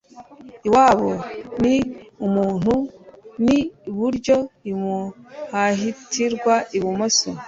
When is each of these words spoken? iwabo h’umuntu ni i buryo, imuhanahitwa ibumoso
iwabo 0.67 1.11
h’umuntu 2.17 2.73
ni 3.45 3.57
i 3.65 3.91
buryo, 3.97 4.37
imuhanahitwa 4.71 6.53
ibumoso 6.77 7.29